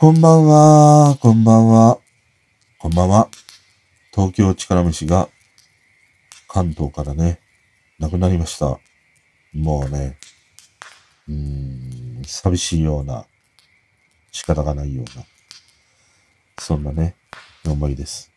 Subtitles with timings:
[0.00, 1.98] こんばんは、こんばんは、
[2.78, 3.28] こんばんは。
[4.14, 5.28] 東京力虫が
[6.46, 7.40] 関東からね、
[7.98, 8.78] 亡くなりました。
[9.52, 10.16] もうね、
[11.26, 11.34] うー
[12.20, 13.26] ん、寂しいような、
[14.30, 15.24] 仕方がないような、
[16.60, 17.16] そんなね、
[17.66, 18.30] 思いです。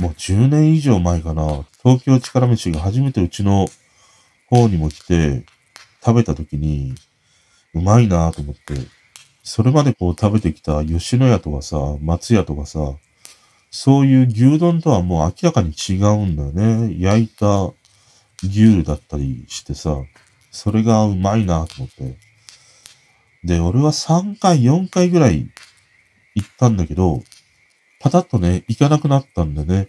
[0.00, 3.68] もう10年以上前かな、東京力虫が初めてうちの
[4.48, 5.44] 方にも来て、
[6.02, 6.94] 食べた時に、
[7.74, 8.97] うまいなぁと思って、
[9.48, 12.96] それまでこう食べてきた吉野家とかさ、松屋とかさ、
[13.70, 16.94] そういう牛丼とはもう明らかに違うんだよね。
[17.00, 17.72] 焼いた
[18.44, 19.96] 牛だったりしてさ、
[20.50, 22.18] それがうまいなと思って。
[23.42, 25.48] で、俺は3回、4回ぐらい
[26.34, 27.22] 行ったんだけど、
[28.00, 29.88] パタッとね、行かなくなったんでね。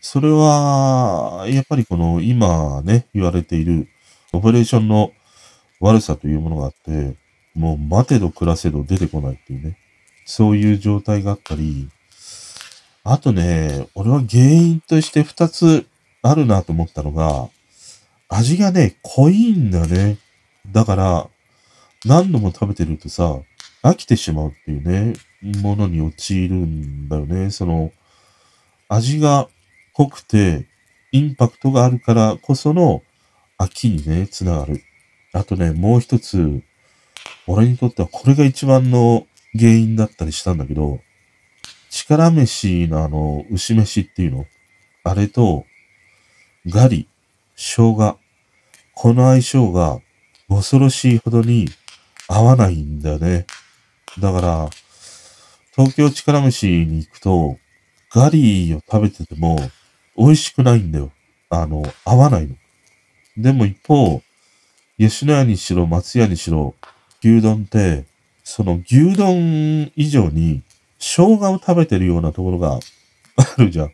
[0.00, 3.88] それは、やっぱりこの今ね、言われている
[4.32, 5.12] オペレーションの
[5.80, 7.20] 悪さというものがあって、
[7.54, 9.76] もう待てど暮らせど出てこないっていうね。
[10.24, 11.88] そういう状態があったり、
[13.04, 15.86] あとね、俺は原因として二つ
[16.22, 17.48] あるなと思ったのが、
[18.28, 20.18] 味がね、濃いんだね。
[20.70, 21.28] だから、
[22.04, 23.40] 何度も食べてるとさ、
[23.82, 25.14] 飽きてしまうっていうね、
[25.60, 27.50] ものに陥るんだよね。
[27.50, 27.92] その、
[28.88, 29.48] 味が
[29.94, 30.66] 濃くて、
[31.10, 33.02] インパクトがあるからこその
[33.58, 34.82] 飽きにね、つながる。
[35.32, 36.62] あとね、もう一つ、
[37.46, 39.26] 俺にとってはこれが一番の
[39.58, 41.00] 原因だったりしたんだけど、
[41.90, 44.46] 力飯のあの、牛飯っていうの？
[45.04, 45.64] あれと、
[46.66, 47.08] ガリ、
[47.56, 48.18] 生姜、
[48.94, 50.00] この相性が
[50.48, 51.68] 恐ろしいほどに
[52.28, 53.46] 合わないんだよね。
[54.18, 54.70] だから、
[55.74, 57.58] 東京力飯に行くと、
[58.10, 59.58] ガリを食べてても
[60.16, 61.10] 美味しくないんだよ。
[61.50, 62.54] あの、合わないの。
[63.36, 64.22] でも一方、
[64.98, 66.74] 吉野家にしろ松屋にしろ、
[67.22, 68.04] 牛丼って、
[68.44, 70.62] その牛丼以上に
[70.98, 72.78] 生姜を食べてるようなところが
[73.36, 73.92] あるじゃん。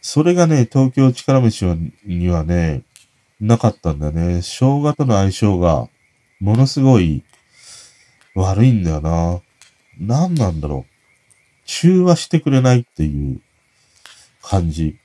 [0.00, 1.64] それがね、東京力飯
[2.04, 2.82] にはね、
[3.40, 4.42] なかったんだよね。
[4.42, 5.88] 生姜との相性が
[6.40, 7.22] ものすごい
[8.34, 9.40] 悪いんだよな。
[9.98, 10.90] 何なんだろう。
[11.66, 13.40] 中和してくれないっていう
[14.42, 14.96] 感じ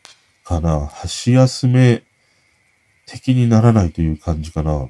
[0.43, 0.87] かな。
[0.87, 2.03] 箸休め
[3.05, 4.87] 的にならないという感じかな。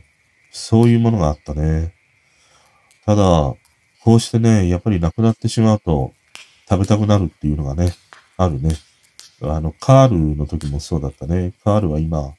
[0.51, 1.94] そういうものがあったね。
[3.05, 3.55] ただ、
[4.03, 6.13] こうしてね、やっぱり亡くなってしまうと
[6.69, 7.93] 食べたくなるっていうのがね、
[8.37, 8.75] あるね。
[9.41, 11.53] あの、カールの時もそうだったね。
[11.63, 12.33] カールは今、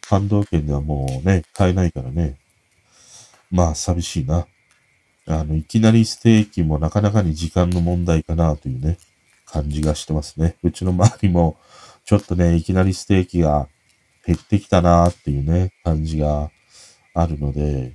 [0.00, 2.36] 関東圏ではもうね、買えないからね。
[3.50, 4.46] まあ、寂しいな。
[5.26, 8.98] あの、いきなりステーキもなかなかに時間の問題かなというね、
[9.46, 10.56] 感じがしてますね。
[10.62, 11.56] うちの周りも、
[12.04, 13.68] ちょっとね、いきなりステーキが
[14.26, 16.50] 減ってきたなっていうね、感じが
[17.14, 17.94] あるので、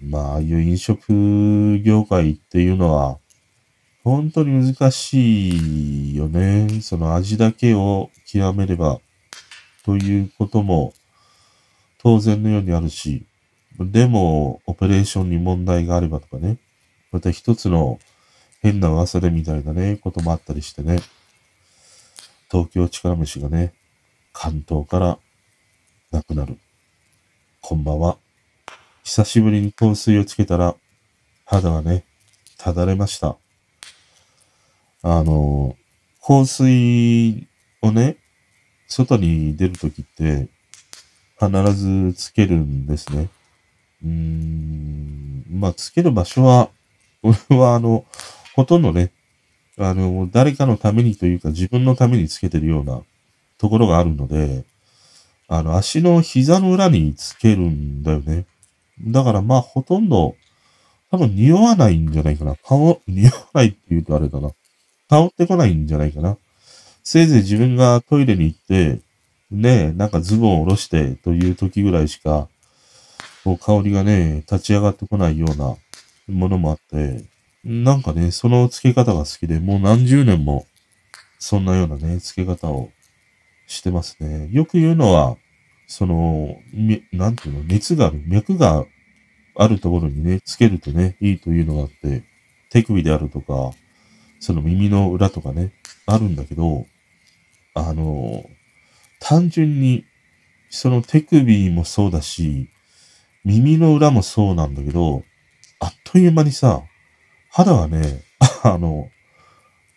[0.00, 3.18] まあ、ああいう飲食業界っていうのは、
[4.04, 6.80] 本当に難しいよね。
[6.80, 9.00] その味だけを極めれば、
[9.84, 10.94] ということも
[11.98, 13.26] 当然のようにあるし、
[13.78, 16.58] でも、オペレーションに問題があればとかね、
[17.12, 17.98] また一つの
[18.60, 20.98] 変な噂でみたいなね、こともあったりしてね、
[22.50, 23.72] 東京力虫がね、
[24.32, 25.18] 関東から
[26.10, 26.58] なくなる。
[27.60, 28.16] こんばんは。
[29.08, 30.76] 久しぶりに香水をつけたら、
[31.46, 32.04] 肌がね、
[32.58, 33.38] ただれました。
[35.02, 35.76] あの、
[36.22, 37.48] 香水
[37.80, 38.18] をね、
[38.86, 40.48] 外に出るときって、
[41.40, 43.30] 必ずつけるんですね。
[44.04, 46.68] うーん、まあ、つける場所は、
[47.22, 48.04] 俺はあの、
[48.54, 49.10] ほとんどね、
[49.78, 53.00] あの、誰かのためにというか自分のためにつけてるような
[53.56, 54.64] ところがあるので、
[55.48, 58.44] あの、足の膝の裏につけるんだよね。
[59.06, 60.36] だからまあ、ほとんど、
[61.10, 62.56] 多分匂わないんじゃないかな。
[62.56, 64.50] 顔、 匂わないって言うとあれだな。
[65.08, 66.36] 香ってこないんじゃないかな。
[67.02, 69.00] せいぜい自分がトイレに行って、
[69.50, 72.48] ね、なんかズボンを下ろしてという時ぐらいしか、
[73.44, 75.76] こう香りがね、立ち上がってこないような
[76.28, 77.24] ものもあって、
[77.64, 80.66] なんかね、その付け方が好きで、もう何十年も、
[81.38, 82.90] そんなようなね、付け方を
[83.66, 84.48] してますね。
[84.52, 85.36] よく言うのは、
[85.88, 86.60] その、
[87.12, 88.84] なんていうの、熱がある、脈が
[89.56, 92.22] あるところにね、つけるとね、いいというのがあって、
[92.68, 93.72] 手首であるとか、
[94.38, 95.72] その耳の裏とかね、
[96.06, 96.86] あるんだけど、
[97.74, 98.44] あの、
[99.18, 100.04] 単純に、
[100.68, 102.68] その手首もそうだし、
[103.44, 105.24] 耳の裏もそうなんだけど、
[105.80, 106.82] あっという間にさ、
[107.48, 108.22] 肌がね、
[108.62, 109.08] あの、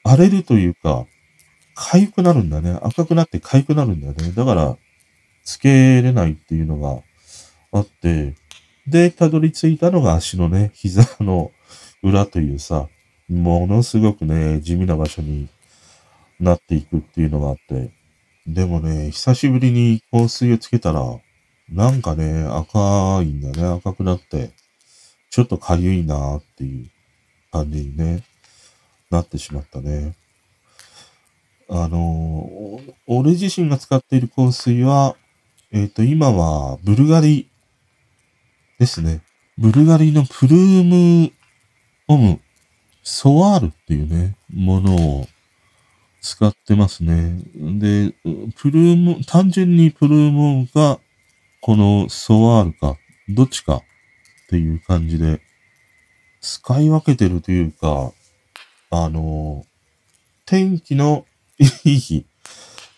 [0.06, 1.06] 荒れるというか、
[1.76, 2.80] 痒くなるんだね。
[2.82, 4.32] 赤くなって痒くなるんだよね。
[4.32, 4.78] だから、
[5.44, 7.02] つけれないっていうのが
[7.72, 8.36] あって、
[8.88, 11.52] で、たどり着いたのが足のね、膝の
[12.04, 12.88] 裏というさ、
[13.30, 15.48] ものすごくね、地味な場所に
[16.40, 17.92] なっていくっていうのがあって。
[18.48, 21.02] でもね、久しぶりに香水をつけたら、
[21.70, 23.66] なんかね、赤いんだね。
[23.66, 24.52] 赤くなって、
[25.30, 26.90] ちょっとかゆいなーっていう
[27.52, 28.24] 感じにね、
[29.10, 30.16] なってしまったね。
[31.70, 35.16] あの、俺自身が使っている香水は、
[35.74, 37.50] えっ、ー、と、今はブルガリ
[38.78, 39.22] ですね。
[39.58, 41.32] ブルガリのプルーム
[42.08, 42.42] オム
[43.04, 45.28] ソワールっていうね、ものを
[46.22, 47.40] 使ってますね。
[47.56, 48.14] で、
[48.58, 51.00] プルーム、単純にプルームオムが
[51.62, 52.98] このソワールか、
[53.30, 53.82] どっちかっ
[54.50, 55.42] ていう感じで、
[56.42, 58.12] 使い分けてるというか、
[58.90, 59.66] あの、
[60.46, 61.26] 天気の
[61.60, 62.26] いい日、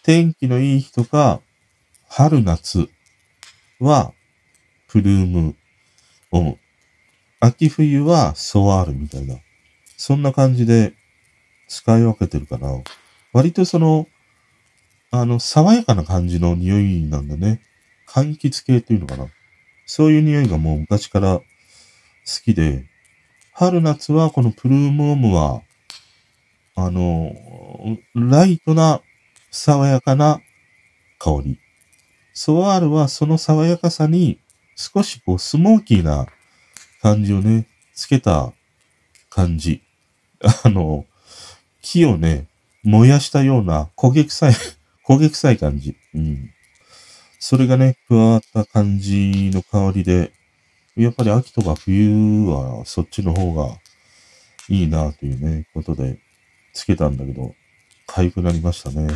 [0.01, 1.41] 天気のいい日とか、
[2.15, 2.89] 春夏
[3.79, 4.13] は、
[4.87, 5.55] プルーム
[6.29, 6.59] オム。
[7.39, 9.37] 秋冬はソワールみたいな。
[9.97, 10.93] そんな感じで
[11.67, 12.83] 使い分けてるかな。
[13.33, 14.07] 割とその、
[15.09, 17.61] あの、爽やかな感じの匂いなんだね。
[18.07, 19.25] 柑橘系っていうのかな。
[19.87, 21.43] そういう匂いがもう昔から好
[22.45, 22.85] きで、
[23.53, 25.63] 春夏はこのプルームオムは、
[26.75, 27.33] あの、
[28.13, 29.01] ライトな
[29.49, 30.41] 爽やかな
[31.17, 31.62] 香り。
[32.33, 34.39] ソワールはその爽やかさに
[34.75, 36.25] 少しこうスモーキーな
[37.01, 38.53] 感じをね、つけた
[39.29, 39.81] 感じ。
[40.63, 41.05] あの、
[41.81, 42.47] 木をね、
[42.83, 44.53] 燃やしたような焦げ臭い
[45.07, 45.95] 焦げ臭い感じ。
[46.13, 46.49] うん。
[47.39, 50.33] それがね、加わった感じの香りで、
[50.95, 53.79] やっぱり秋とか冬はそっちの方が
[54.69, 56.19] いいなというね、ことで
[56.73, 57.53] つけたんだけど、
[58.07, 59.07] 痒くなりましたね。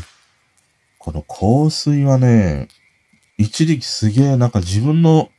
[0.97, 2.67] この香水はね、
[3.37, 5.29] 一時期すげえなんか自分の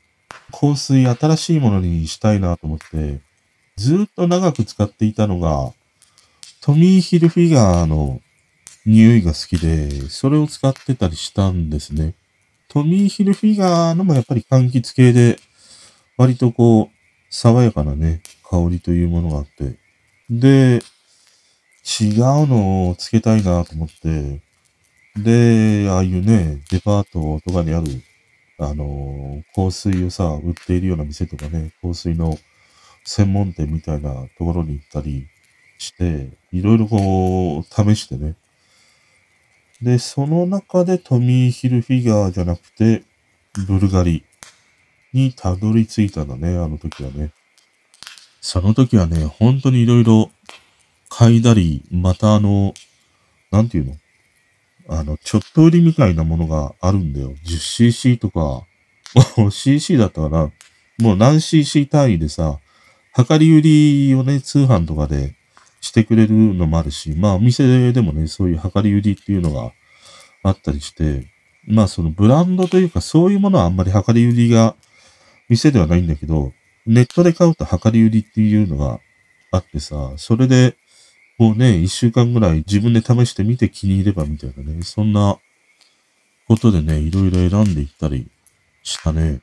[0.52, 3.20] 香水新しいものにしたいなと思って、
[3.76, 5.72] ずっと長く使っていたのが、
[6.60, 8.20] トミーヒルフィガーの
[8.86, 12.14] 匂いが好きで、それを使ってたりしたんですね。
[12.68, 15.38] トミーヒルフィガーのもやっぱり柑橘系で、
[16.16, 16.96] 割とこう、
[17.30, 19.78] 爽やかなね、香りというものがあって。
[20.30, 20.80] で、
[22.00, 24.40] 違うのをつけたいなと思って、
[25.22, 27.86] で、ああいうね、デパートとかにある、
[28.58, 32.38] あの香水をさ、売っているような店とかね、香水の
[33.04, 35.26] 専門店みたいなところに行ったり
[35.78, 38.36] して、いろいろこう、試してね、
[39.80, 43.04] で、その中でトミー・ヒルフィガーじゃなくて、
[43.66, 44.24] ブルガリ
[45.12, 47.32] にたどり着いたんだね、あの時はね。
[48.40, 50.30] その時はね、本当にいろいろ
[51.10, 52.74] 嗅いだり、またあの、
[53.50, 53.96] なんていうの？
[54.88, 57.35] あの、ちょっと売りみたいなものがあるんだよ。
[57.44, 58.67] 10cc とか、
[59.50, 60.50] cc だったかな。
[60.99, 62.58] もう何 cc 単位でさ、
[63.17, 65.35] 量り売りをね、通販とかで
[65.81, 69.73] してくれるのもあるし、まあお店でもね、そういう量り売りっていうのが
[70.43, 71.26] あったりして、
[71.67, 74.75] まあそのブランドというかそういうものはあんまり量り売りが
[75.49, 76.52] 店ではないんだけど、
[76.87, 79.00] ネットで買うと量り売りっていうのが
[79.50, 80.76] あってさ、それで、
[81.38, 85.38] こうね、一週間ぐらい自分で試してみて気に入ればみたいなね、そんな
[86.49, 88.29] ことでね、いろいろ選んでいったり
[88.82, 89.40] したね。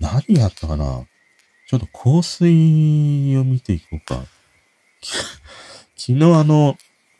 [0.00, 1.06] 何やったかな
[1.68, 4.24] ちょっと香水を見ていこうか。
[5.96, 6.76] 昨日あの、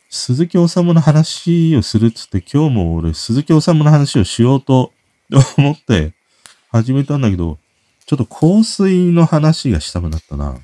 [0.09, 4.91] 鈴木治の話をするっつって今日も俺鈴木治の話をしようと
[5.57, 6.13] 思って
[6.69, 7.57] 始めたんだけど、
[8.05, 10.59] ちょっと香水の話がしたくなったな。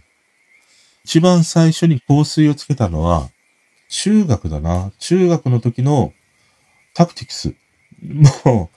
[1.10, 3.32] 一番最初に香水をつけたのは
[3.90, 4.92] 中学だな。
[5.00, 6.14] 中学の時の
[6.94, 7.56] タクティクス。
[8.46, 8.70] も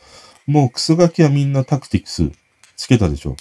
[0.48, 2.32] う、もうクソガキはみんなタクティクス
[2.74, 3.36] つけたでしょ。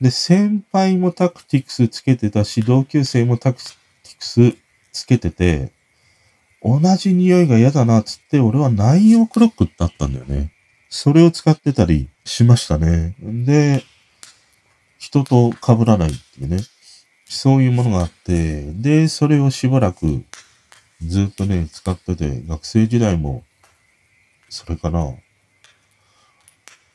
[0.00, 4.56] で、先輩もタクティクスつけてたし、同級生もタクティクス
[4.90, 5.70] つけてて、
[6.64, 10.50] 同じ匂いが嫌だなっつって、俺はナイオクロックだったんだよね。
[10.88, 13.14] それを使ってたりしましたね。
[13.20, 13.84] で、
[14.98, 16.58] 人と被らないっていうね。
[17.28, 20.24] そういうものがあって、で、それをしばらく
[21.02, 23.44] ずっとね、使ってて、学生時代も、
[24.48, 25.14] それかな。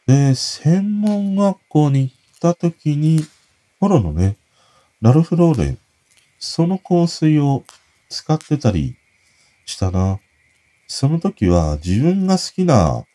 [0.07, 3.25] で、専門学校に行った時に、
[3.79, 4.37] ポロのね、
[5.01, 5.77] ラルフローレン
[6.43, 7.63] その香水を
[8.09, 8.95] 使ってたり
[9.65, 10.19] したな。
[10.87, 13.05] その時は自分が好きな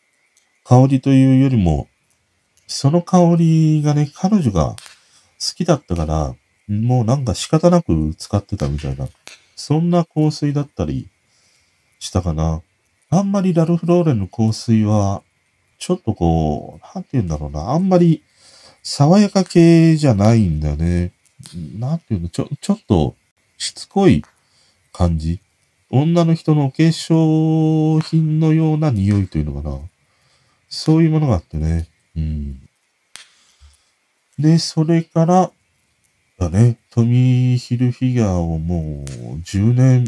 [0.63, 1.89] 香りというよりも、
[2.67, 4.75] その香りがね、彼女が好
[5.55, 6.35] きだったから、
[6.67, 9.07] もうなんか仕方なく使ってたみたいな、
[9.55, 11.07] そんな香水だったり
[11.99, 12.61] したかな。
[13.09, 15.23] あんまりラルフローレンの香水は、
[15.79, 18.21] ちょっとこう、なんて言うんだろうな、あんまり
[18.83, 21.13] 爽やか系じゃないんだよね。
[21.77, 23.15] なんていうの、ちょ、ちょっと、
[23.57, 24.23] しつこい
[24.91, 25.39] 感じ。
[25.89, 29.79] 女の人のお化粧品のような匂いというのかな。
[30.69, 31.87] そういうものがあってね。
[32.15, 32.59] うん。
[34.37, 35.51] で、それから、
[36.37, 39.05] だね、トミーヒルフィギュアをもう
[39.39, 40.07] 10年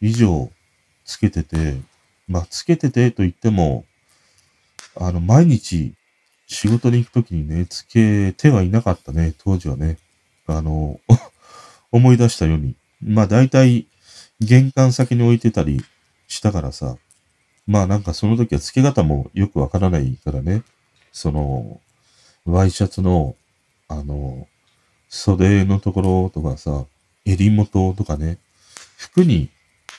[0.00, 0.50] 以上
[1.04, 1.76] つけてて、
[2.26, 3.84] まあ、つけててと言っても、
[4.96, 5.92] あの、毎日
[6.46, 9.98] 仕事に行くときにね、つけてはいなかったね、当時はね。
[10.46, 11.00] あの、
[11.92, 12.74] 思い出したように。
[13.02, 13.86] まあ大体、
[14.40, 15.84] 玄関先に置いてたり
[16.28, 16.96] したからさ。
[17.66, 20.62] まあなんかその時は付け方もよくわからないからね。
[21.12, 21.80] その、
[22.44, 23.36] ワイシャツの、
[23.88, 24.48] あの、
[25.14, 26.86] 袖のところとかさ、
[27.26, 28.38] 襟元とかね、
[28.96, 29.50] 服に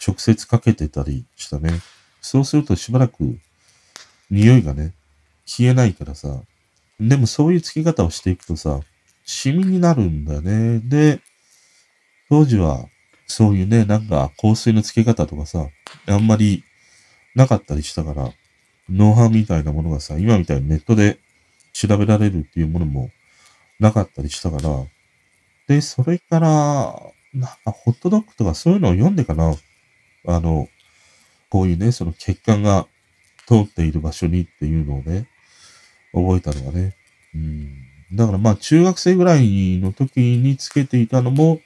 [0.05, 1.70] 直接かけてたりしたね。
[2.20, 3.38] そうするとしばらく
[4.32, 4.91] 匂いがね、
[5.46, 6.41] 消えないからさ。
[7.00, 8.79] でもそういう付き方をしていくとさ、
[9.24, 10.79] シミになるんだよね。
[10.79, 11.22] で、
[12.27, 12.84] 当時は
[13.27, 15.67] そういうね、なんか香水の付け方とかさ、
[16.08, 16.63] あんまり
[17.36, 18.32] なかったりしたから、
[18.89, 21.20] ノウハウみたいなものがさ、今みたいにネットで
[21.72, 23.12] 調べられるっていうものも
[23.79, 24.86] なかったりしたから、
[25.67, 26.50] で、それから、
[27.34, 29.55] なんかホットドッグとかそういうのを読んでかな、
[30.27, 30.67] あの、
[31.50, 32.88] こういうね、その血管が
[33.48, 35.27] 通っている場所にっていうのをね、
[36.13, 36.96] 覚えたのがね。
[37.36, 37.93] うん。
[38.13, 41.60] だからまあ中学生ぐらいの時につけていたのも、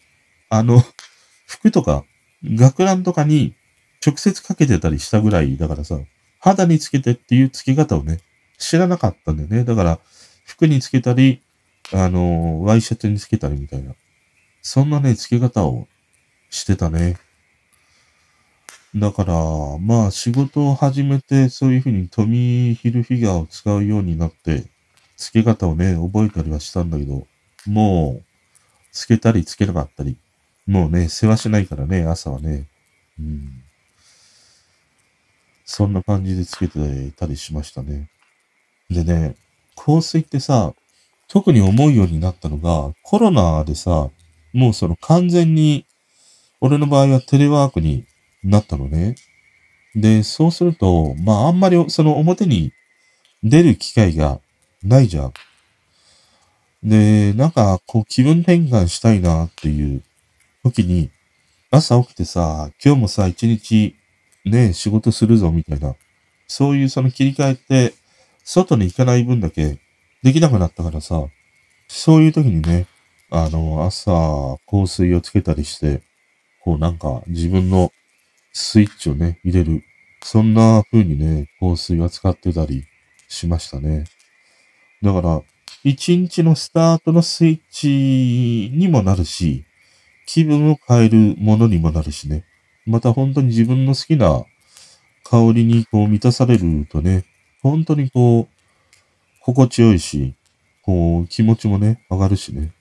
[0.50, 0.84] あの、
[1.46, 2.06] 服とか、
[2.44, 3.54] 学ランとかに
[4.06, 6.00] 直接かけてたりしたぐらいだからさ、
[6.40, 8.20] 肌につけてっていう付け方をね、
[8.58, 9.64] 知らなかったんだよね。
[9.64, 10.00] だから、
[10.46, 11.42] 服につけたり、
[11.94, 13.94] あの、ワイシャツにつけたりみたいな。
[14.62, 15.88] そんなね、付け方を
[16.50, 17.18] してたね。
[18.96, 19.34] だから、
[19.80, 24.66] まあ仕事を始めてそういうふうにトミーヒルフィギュアを使うようになって、
[25.18, 27.28] 付け方をね、覚えたりはしたんだけど、
[27.66, 28.24] もう、
[28.92, 30.18] 付けたり付けなかったり、
[30.66, 32.68] もうね、世話しないからね、朝はね。
[33.20, 33.64] うん。
[35.66, 38.10] そんな感じで付けてたりしましたね。
[38.90, 39.36] でね、
[39.76, 40.74] 香水ってさ、
[41.28, 44.10] 特に思うようになったのが、コロナでさ、
[44.54, 45.86] もうその完全に、
[46.62, 48.06] 俺の場合はテレワークに
[48.44, 49.16] なったのね。
[49.96, 52.72] で、そうすると、まああんまりその表に
[53.44, 54.40] 出る機会が
[54.84, 55.34] ないじゃん。
[56.84, 60.04] で、なんかこう気分転換したいなっていう
[60.64, 61.10] 時に、
[61.70, 63.96] 朝起きてさ、今日もさ、一日
[64.46, 65.96] ね、仕事するぞみたいな、
[66.48, 67.94] そういうその切り替えって、
[68.44, 69.80] 外に行かない分だけ
[70.24, 71.26] できなくなったからさ、
[71.88, 72.88] そういう時にね、
[73.30, 76.02] あの、朝、香水をつけたりして、
[76.64, 77.92] こうなんか自分の
[78.52, 79.84] スイッチをね、入れる。
[80.24, 82.86] そんな風にね、香水は使ってたり
[83.28, 84.06] しましたね。
[85.02, 85.42] だから、
[85.84, 89.64] 一日のスタートのスイッチにもなるし、
[90.26, 92.44] 気分を変えるものにもなるしね。
[92.86, 94.46] また本当に自分の好きな
[95.24, 97.26] 香りにこう満たされるとね、
[97.62, 98.57] 本当にこう、
[99.48, 100.34] 心地よいし、
[100.82, 102.74] こう、気持ちもね、上がるしね。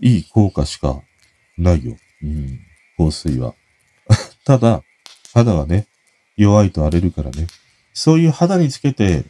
[0.00, 1.02] いい効果しか
[1.58, 1.96] ないよ。
[2.22, 2.60] うん。
[2.96, 3.56] 香水は。
[4.46, 4.84] ただ、
[5.34, 5.88] 肌はね、
[6.36, 7.48] 弱いと荒れるからね。
[7.92, 9.24] そういう肌につけて、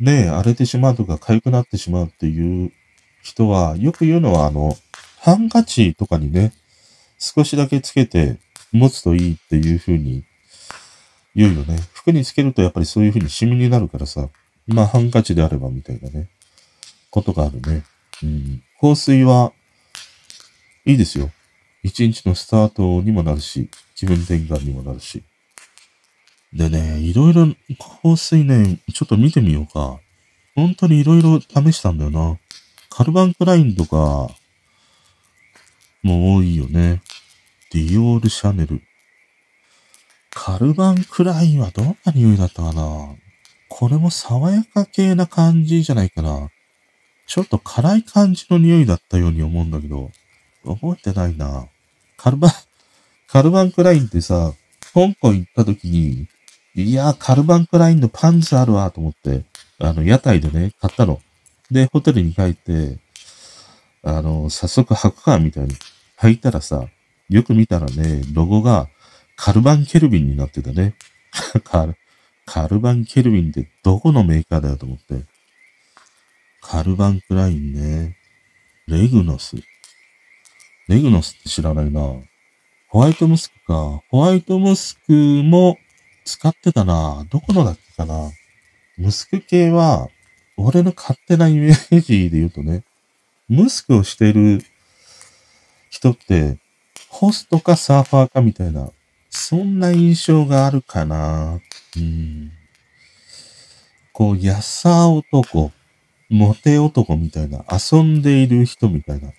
[0.00, 2.72] ね、荒れてしまうとか痒くなってしまうっていう
[3.22, 4.76] 人は、よく言うのは、あの、
[5.20, 6.52] ハンカチとかにね、
[7.20, 8.38] 少しだけつけて
[8.72, 10.24] 持つといいっていう風に
[11.36, 11.78] 言うよね。
[11.92, 14.28] 服につけるとやっぱりそういう風にシミになるからさ、
[14.66, 16.28] まあハンカチであればみたいなね、
[17.10, 17.84] ことがあるね。
[18.22, 18.62] うん。
[18.80, 19.52] 香水は
[20.84, 21.30] いいですよ。
[21.82, 25.22] 一日のスタートにもなるし、気分転換にもなるし。
[26.52, 27.46] でね、いろいろ
[28.02, 29.98] 香水ね、ちょっと見てみようか。
[30.54, 32.38] 本当にいろいろ試したんだよな。
[32.88, 34.30] カルバンクラインとか、
[36.02, 37.02] もう多いよね。
[37.72, 38.80] ディオール・シャネル。
[40.30, 43.16] カルバンクラインはどんな匂いだったかな？
[43.76, 46.48] これも爽やか系な感じじゃないかな。
[47.26, 50.12] ちょっと辛い感じの匂いだったように思うんだけど、
[50.64, 51.66] 覚えてないな。
[52.16, 52.52] カルバン、
[53.26, 54.54] カルバンクラインってさ、
[54.94, 56.28] 香港行った時に、
[56.76, 59.42] いや、カルバンクラインのパンツあるわと思って、
[59.80, 61.20] あの、屋台でね、買ったの。
[61.68, 62.98] で、ホテルに帰って、
[64.04, 65.74] あの、早速履くか、みたいに
[66.20, 66.86] 履いたらさ、
[67.28, 68.88] よく見たらね、ロゴが
[69.34, 70.94] カルバンケルビンになってたね。
[71.64, 71.96] カル、
[72.46, 75.24] カルバンケルビンってどこのメーカーだよと思って。
[76.60, 78.16] カルバンクラインね。
[78.86, 79.56] レグノス。
[80.88, 82.00] レグノスって知らないな。
[82.88, 84.02] ホワイトムスクか。
[84.10, 85.78] ホワイトムスクも
[86.24, 87.26] 使ってたな。
[87.30, 88.30] どこのだっけかな。
[88.96, 90.08] ムスク系は、
[90.56, 92.84] 俺の勝手なイメージで言うとね、
[93.48, 94.64] ムスクをしてる
[95.90, 96.58] 人って、
[97.08, 98.90] ホストかサーファーかみたいな、
[99.36, 101.60] そんな印象があるかな。
[101.96, 102.52] うん。
[104.12, 105.72] こう、やさ男、
[106.30, 109.32] モテ男みたいな、遊んでいる人みたいな、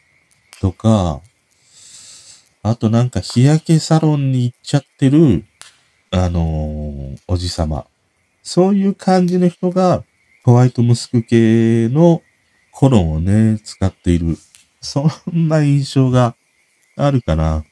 [0.59, 1.21] とか、
[2.61, 5.45] あとなんか日焼けサロンに行っちゃってる、
[6.11, 7.87] あのー、おじさま。
[8.43, 10.03] そういう感じの人が、
[10.43, 12.21] ホワイトムスク系の
[12.71, 14.37] コロンをね、使っている。
[14.81, 16.35] そんな印象が
[16.97, 17.63] あるかな。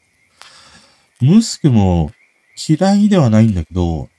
[1.24, 2.12] ムスクも
[2.68, 4.10] 嫌いではないんだけど、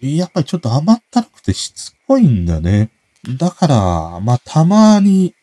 [0.00, 2.90] やっぱりちょっと甘ったるくてしつこいんだね。
[3.38, 5.34] だから、まあ、たまに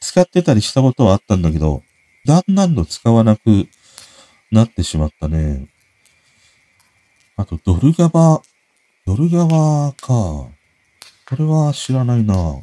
[0.00, 1.82] 使ってたりしたことはあったんだけど、
[2.24, 3.68] だんだんと使わなく
[4.50, 5.68] なってしまったね。
[7.36, 8.40] あと、ドルガバ、
[9.06, 10.06] ドルガバか。
[10.08, 10.50] こ
[11.38, 12.60] れは知らないな。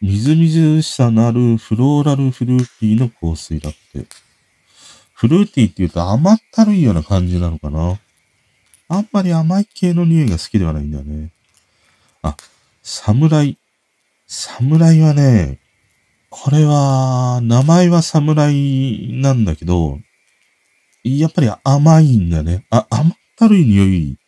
[0.00, 4.25] みずみずしさのあるフローラルフルーティーの香水だって。
[5.16, 7.98] フルーティーって言うと甘ったるいような感じなのかな。
[8.88, 11.32] あんまり甘い系の匂いが好きではないんだよね。
[12.20, 12.36] あ、
[12.82, 13.56] 侍。
[14.26, 15.58] 侍はね、
[16.28, 19.98] これは、名前は侍なんだけど、
[21.02, 22.66] やっぱり甘いんだね。
[22.68, 24.18] あ、甘ったるい匂い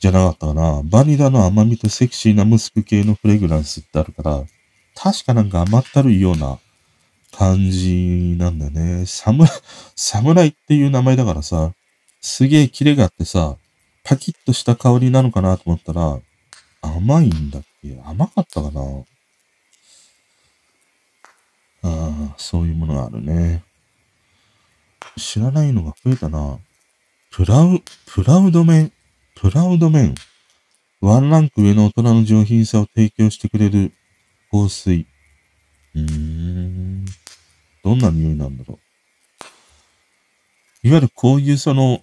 [0.00, 0.82] じゃなかったかな。
[0.84, 4.44] バニラの甘みとセクシーなムスク系のフレグランスってあるから、
[4.94, 6.58] 確かなんか甘ったるいような
[7.32, 9.04] 感じなんだね。
[9.06, 9.48] 侍、
[9.94, 11.72] 侍っていう名前だからさ、
[12.20, 13.56] すげえキレがあってさ、
[14.04, 16.18] パキッとした香りなのかなと思ったら、
[16.80, 18.00] 甘いんだっけ？
[18.04, 18.80] 甘かったかな？
[21.82, 23.62] ああ、そういうものがあるね。
[25.16, 26.58] 知らないのが増えたな。
[27.30, 28.92] プラウ、プラウドメン、
[29.36, 30.14] プラウドメン。
[31.00, 33.92] ワンランク上の大人の上品さを提供してくれる
[34.50, 35.06] 香水。
[36.02, 37.04] うーん。
[37.84, 38.78] どんな匂いなんだろ
[40.84, 40.88] う。
[40.88, 42.02] いわゆるこういうその、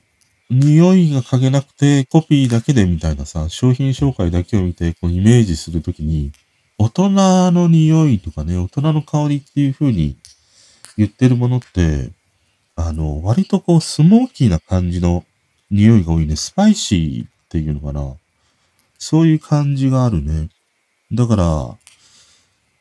[0.50, 6.32] 匂いが嗅げなくてコピーだけでみたいなさ、商品紹介だけを見てこうイメージするときに、
[6.78, 7.10] 大人
[7.52, 10.18] の匂いとかね、大人の香りっていう風に
[10.98, 12.12] 言ってるものって、
[12.76, 15.26] あの、割とこうスモーキーな感じの
[15.72, 16.36] 匂いが多いね。
[16.36, 18.16] スパイシーっていうのかな。
[19.00, 20.50] そういう感じがあるね。
[21.12, 21.78] だから、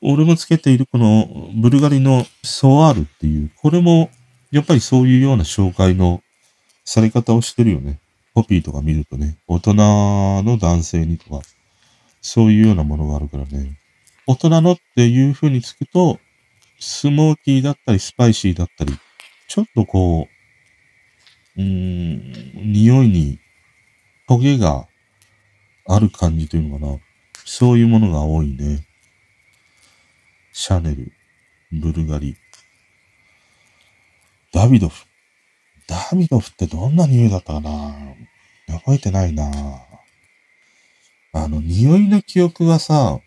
[0.06, 4.10] 俺もつけているこのブルガリのソワールっていう、これも
[4.50, 6.22] やっぱりそういうような紹介の
[6.84, 7.98] され方をしてるよね。
[8.34, 11.42] コピーとか見るとね、大人の男性にとか、
[12.20, 13.78] そういうようなものがあるからね。
[14.26, 16.18] 大人のっていう風につくと、
[16.78, 18.92] スモーキーだったりスパイシーだったり、
[19.48, 20.28] ちょっとこ
[21.56, 23.38] う、うーん、匂いに
[24.28, 24.86] トゲが
[25.86, 26.98] ある感じというのかな。
[27.46, 28.86] そういうものが多いね。
[30.56, 31.10] シャネル、
[31.72, 32.36] ブルガリ、
[34.52, 35.04] ダビドフ。
[35.88, 37.92] ダビドフってどんな匂いだったかな
[38.68, 39.50] 覚えてないな
[41.32, 43.18] あの、匂いの記憶がさ、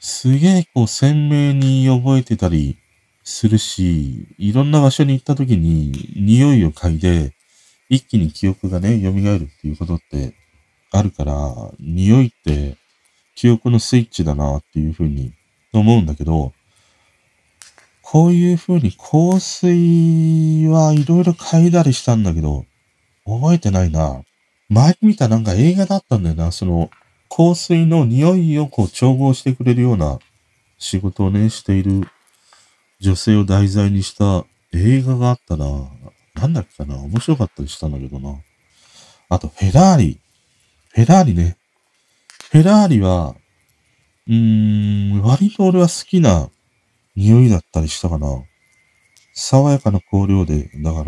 [0.00, 2.78] すげえこう鮮明に覚えてたり
[3.22, 7.32] するし、いろんな場所に行った時に匂いを嗅いで、
[7.88, 10.34] 一気に記憶がね、蘇るっていうことって
[10.90, 11.32] あるから、
[11.78, 12.76] 匂いって
[13.36, 15.32] 記憶のスイッチだなっていうふうに
[15.72, 16.52] と思うんだけど、
[18.02, 22.66] こういう風に香水はいろいろ嗅いだりしたんだけど、
[23.24, 24.22] 覚えてないな。
[24.68, 26.52] 前見たなんか映画だったんだよな。
[26.52, 26.90] その、
[27.28, 30.18] 香水の匂いをこう調合してくれるような
[30.78, 32.08] 仕事をね、している
[32.98, 35.90] 女性を題材にした映画があったな。
[36.34, 38.40] なんだっけかな面白かったりしたんだけどな。
[39.28, 40.20] あと、フェラーリ。
[40.88, 41.56] フェラーリね。
[42.50, 43.36] フェラーリは、
[44.30, 46.48] うーん、割と俺は好きな
[47.16, 48.44] 匂いだったりしたかな。
[49.34, 51.02] 爽やかな香料で、だか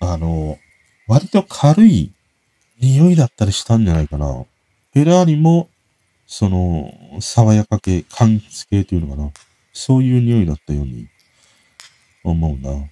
[0.00, 0.58] ら、あの、
[1.06, 2.12] 割と軽い
[2.80, 4.44] 匂いだったりしたんじゃないかな。
[4.92, 5.68] フェラーリも、
[6.26, 9.30] その、爽やか系、柑橘系というのかな。
[9.72, 11.06] そういう匂いだったように
[12.24, 12.88] 思うな。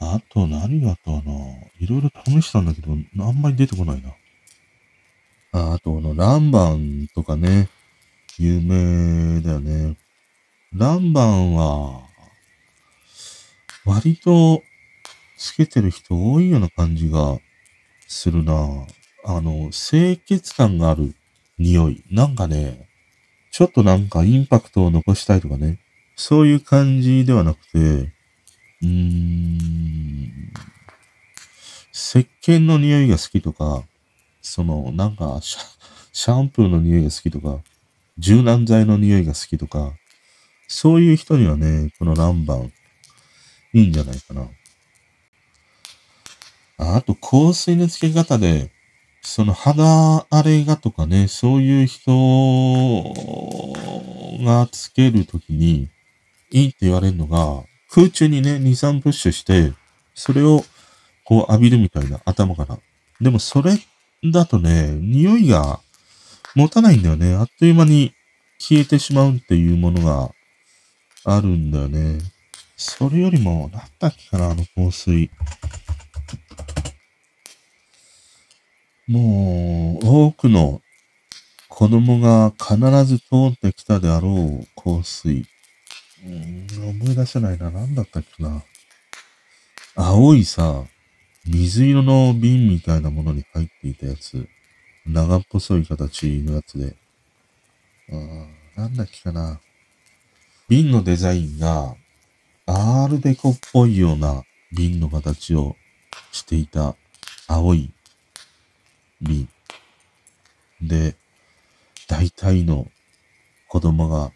[0.00, 1.32] あと何があったかな
[1.78, 4.10] いろいろ試したんだけど、あんまり出てこないな。
[5.52, 7.68] ああと、あの、ランバンとかね、
[8.42, 9.98] 有名だよね。
[10.72, 12.00] ランバンは、
[13.84, 14.62] 割と
[15.36, 17.36] つけてる人多いような感じが
[18.08, 18.54] するな。
[19.26, 21.14] あの、清潔感がある
[21.58, 22.02] 匂い。
[22.10, 22.88] なんかね、
[23.50, 25.78] ちょっとなんかインパクトを残したいとかね。
[26.16, 30.32] そういう感じではなくて、うーん、
[31.92, 33.82] 石鹸の匂いが好きとか、
[34.40, 35.60] その、なんかシャ、
[36.10, 37.60] シャンプーの匂いが好きとか、
[38.20, 39.94] 柔軟剤の匂いが好きとか、
[40.68, 42.70] そういう人にはね、このランバン、
[43.72, 44.42] いいんじゃないかな。
[46.76, 48.70] ああと香水の付け方で、
[49.22, 52.12] その肌荒れがとかね、そういう人
[54.44, 55.88] がつけるときに、
[56.50, 59.72] いいって言われるのが、空中にね、2、3プッシュして、
[60.14, 60.62] それを
[61.24, 62.78] こう浴びるみたいな、頭から。
[63.18, 63.78] でもそれ
[64.30, 65.80] だとね、匂いが
[66.54, 67.34] 持たないんだよね。
[67.34, 68.12] あっという間に
[68.58, 70.30] 消えてしまうっていうものが
[71.24, 72.18] あるんだよね。
[72.76, 75.30] それよりも、なんだっけかな、あの香水。
[79.06, 80.80] もう、多くの
[81.68, 85.46] 子供が必ず通ってきたであろう香水。
[86.26, 87.70] うん、思い出せないな。
[87.70, 88.62] なんだったっけな。
[89.94, 90.84] 青いさ、
[91.46, 94.46] 水色の瓶みたいなものに入っていたやつ。
[95.06, 96.96] 長っぽそい形のやつで。
[98.76, 99.60] あなんだっけかな。
[100.68, 101.96] 瓶のデザインが、
[102.66, 105.76] アールデコっぽいような瓶の形を
[106.30, 106.94] していた
[107.48, 107.92] 青い
[109.20, 109.48] 瓶。
[110.80, 111.16] で、
[112.08, 112.86] 大体の
[113.68, 114.32] 子供が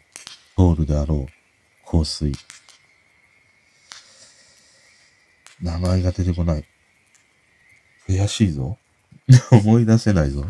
[0.57, 2.33] 通るであろう香水。
[5.61, 6.65] 名前が出てこない。
[8.07, 8.77] 悔しいぞ。
[9.51, 10.45] 思い出せないぞ。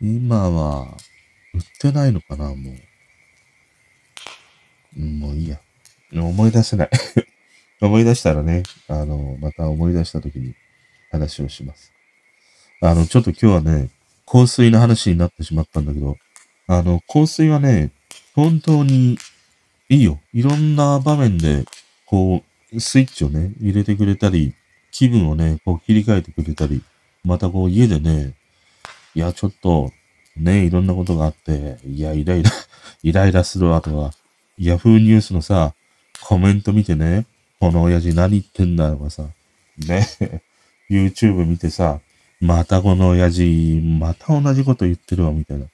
[0.00, 0.96] 今は、
[1.54, 2.76] 売ってないのかな、も
[4.96, 5.00] う。
[5.00, 5.60] もういいや。
[6.12, 6.90] 思い出せない
[7.80, 10.54] 思い出したらね、あの、また思い出した時に
[11.10, 11.92] 話をします。
[12.80, 13.90] あの、ちょっと今日はね、
[14.26, 16.16] 香水の話になってしまったんだけど、
[16.66, 17.90] あの、香水はね、
[18.34, 19.18] 本当に
[19.88, 20.20] いいよ。
[20.32, 21.64] いろんな場面で、
[22.06, 24.54] こう、スイッチをね、入れてくれたり、
[24.94, 26.80] 気分をね、こう切り替えてくれたり、
[27.24, 28.34] またこう家でね、
[29.14, 29.90] いや、ちょっと、
[30.36, 32.50] ね、いろんなことがあって、いや、イライラ、
[33.02, 34.16] イライラするわとか、
[34.56, 35.74] ヤフーニュースのさ、
[36.22, 37.26] コメント見てね、
[37.58, 39.26] この親父何言ってんだとかさ、
[39.78, 40.06] ね、
[40.88, 42.00] YouTube 見てさ、
[42.40, 45.66] またこの親父、また同じこと言ってるわ、みたいな。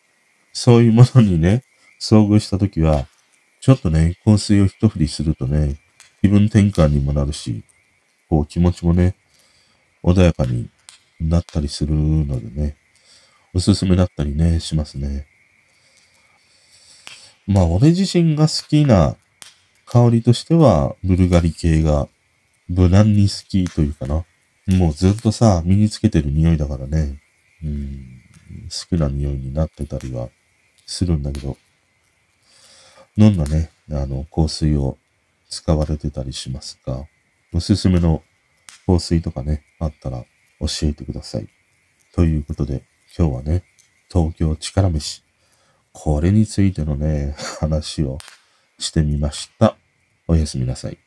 [0.54, 1.62] そういうものにね、
[2.00, 3.06] 遭遇したときは、
[3.60, 5.76] ちょっとね、香水を一振りするとね、
[6.22, 7.62] 気分転換にもなるし、
[8.30, 9.16] こう気持ちもね、
[10.04, 10.70] 穏やかに
[11.20, 12.76] なったりするのでね、
[13.52, 15.26] おすすめだったりね、しますね。
[17.48, 19.16] まあ、俺自身が好きな
[19.84, 22.08] 香りとしては、ブルガリ系が
[22.68, 24.24] 無難に好きというかな。
[24.68, 27.20] もうずっとさ、身につけてる匂いだからね。
[27.64, 28.22] うん、
[28.70, 30.28] 好きな匂いになってたりは
[30.86, 31.56] するんだけど、
[33.18, 34.96] どんなね、あの、香水を
[35.48, 37.06] 使われてたりしますか？
[37.52, 38.22] おすすめの
[38.86, 40.24] 香水とかね、あったら
[40.60, 41.48] 教えてください。
[42.14, 42.84] ということで、
[43.16, 43.64] 今日はね、
[44.08, 45.22] 東京力飯。
[45.92, 48.18] これについてのね、話を
[48.78, 49.76] してみました。
[50.28, 50.98] おやすみなさい。